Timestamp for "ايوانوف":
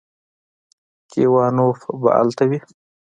1.23-1.79